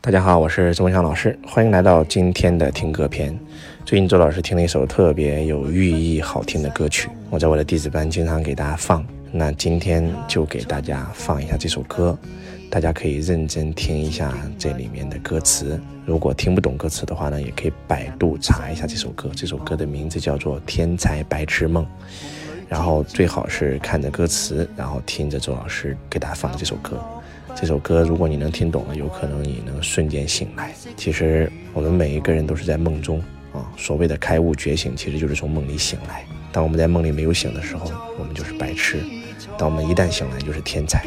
[0.00, 3.36] 大家好，我是周文强老师，欢迎来到今天的听歌篇。
[3.84, 9.04] 最近周老师听了一首特别有寓意、好听的歌曲，我在我的弟子班经常给大家放。
[9.32, 12.16] 那今天就给大家放一下这首歌，
[12.70, 15.78] 大家可以认真听一下这里面的歌词。
[16.06, 19.28] 如果听不懂歌词的话呢，也可以百度查一下这首歌。
[19.34, 21.84] 这首歌的名字叫做《天才白痴梦》。
[22.68, 27.04] 然后最好是看着歌词，然后听着周老师给大家放的这首歌。
[27.60, 30.72] 这首歌，如果你能听懂了，有可能你能瞬间醒来。
[30.96, 33.20] 其实我们每一个人都是在梦中
[33.52, 33.66] 啊。
[33.76, 36.24] 所谓的开悟觉醒，其实就是从梦里醒来。
[36.52, 38.98] 当我们在梦里没有醒的时候，我们就是白痴；
[39.58, 41.04] 当我们一旦醒来，就是天才。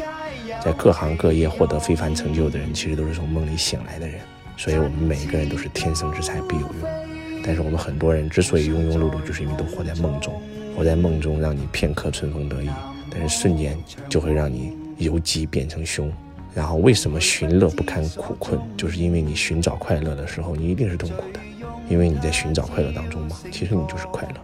[0.62, 4.20] 在各行各业获得非凡成就的人，其实都是从梦里醒来的人。
[4.58, 7.42] 所以，我们每一个人都是天生之才必有用。
[7.42, 10.34] 但是，我们很多人之所以庸庸碌碌，就是因为都活在梦中。
[10.76, 12.68] 活在梦中，让你片刻春风得意，
[13.10, 13.74] 但是瞬间
[14.10, 16.12] 就会让你由吉变成凶。
[16.54, 18.60] 然后为什么寻乐不堪苦困？
[18.76, 21.40] 就是因为你寻找快乐的时候，你一定是痛苦的，
[21.88, 23.36] 因为你在寻找快乐当中嘛。
[23.50, 24.36] 其实你就是快乐，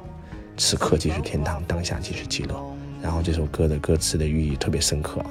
[0.56, 2.54] 此刻即是天堂，当下即是极乐。
[3.02, 5.26] 然后这首歌的歌词的寓意特别深刻啊，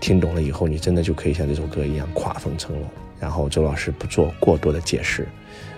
[0.00, 2.88] 听懂了以后，你真的就可以像这首歌一样跨风成龙。
[3.20, 5.28] 然后周老师不做过多的解释，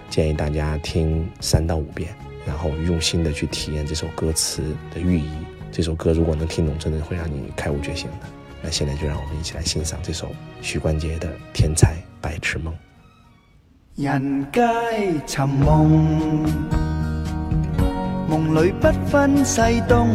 [0.09, 2.15] 建议大家听三到五遍，
[2.47, 4.63] 然后用心的去体验这首歌词
[4.95, 5.29] 的寓意。
[5.73, 8.27] 这首歌如果能听懂，真的会让你开悟觉醒的。
[8.65, 12.73] 那现在就让我们一起来欣赏这首许冠杰的《天才白痴梦》。
[14.03, 14.63] 人皆
[15.27, 16.49] 寻梦，
[18.27, 20.09] 梦里不分西东。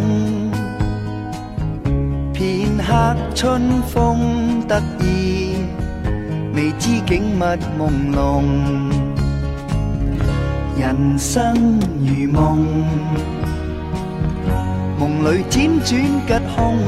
[2.34, 5.54] 片刻春风得意，
[6.56, 7.44] 未知景物
[7.78, 8.44] 朦胧。
[10.76, 12.66] 人生如梦，
[14.98, 15.86] 梦里辗转
[16.26, 16.80] 吉凶。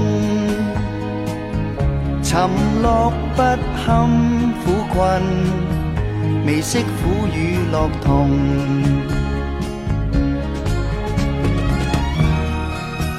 [2.31, 2.49] 沉
[2.81, 4.07] 落不堪
[4.63, 5.21] 苦困，
[6.45, 8.31] 未识苦与乐同。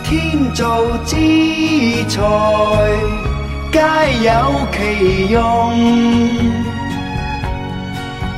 [0.03, 1.15] 天造之
[2.09, 2.23] 材，
[3.71, 3.83] 皆
[4.25, 4.31] 有
[4.73, 5.41] 其用。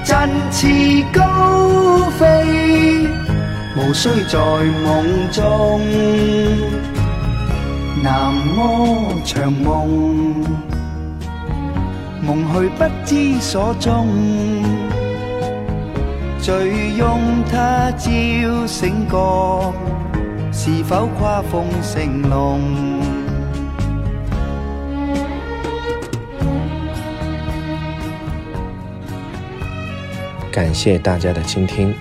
[0.05, 3.07] 振翅高飞，
[3.77, 4.41] 无需在
[4.83, 5.81] 梦中。
[8.03, 8.61] 南柯
[9.25, 10.45] 长梦，
[12.27, 14.09] 梦去不知所踪。
[16.41, 17.21] 醉拥
[17.51, 19.73] 他朝醒觉，
[20.51, 22.61] 是否跨凤成龙？
[30.51, 31.95] 感谢大家的倾听，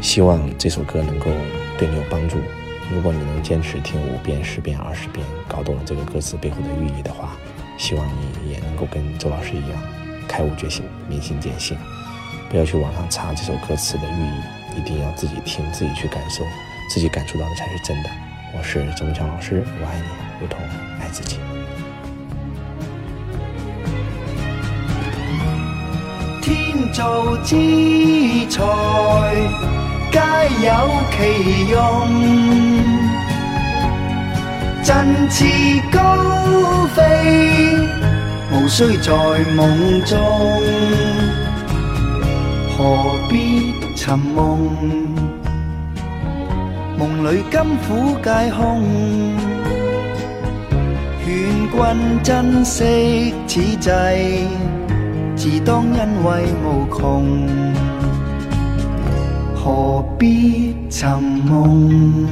[0.00, 1.26] 希望这首歌能够
[1.78, 2.38] 对你有帮助。
[2.92, 7.36] 如果你能坚持听五遍、十遍、二十遍，搞懂了这个歌词背后的寓意的话，
[7.80, 9.82] 希望你也能够跟周老师一样
[10.28, 11.74] 开悟觉醒、明心见性。
[12.50, 16.44] 不要去网上查这首歌词的寓意，一定要自己听、自己去感受，
[16.92, 18.10] 自己感触到的才是真的。
[18.54, 20.04] 我是周文强老师，我爱你，
[20.42, 20.60] 如同
[21.00, 21.38] 爱自己。
[26.42, 27.56] 天造之
[28.50, 28.60] 材。
[30.12, 30.18] 皆
[30.66, 30.68] 有
[31.16, 31.78] 其用，
[34.90, 35.44] 振翅
[35.92, 36.00] 高
[36.96, 37.78] 飞，
[38.50, 39.12] 无需在
[39.54, 40.18] 梦中。
[42.76, 44.68] 何必寻梦？
[46.98, 48.82] 梦里甘苦皆空。
[51.24, 53.90] 劝君珍惜此际，
[55.36, 57.46] 自当欣慰无穷。
[59.54, 61.08] 何必寻
[61.44, 62.26] 梦？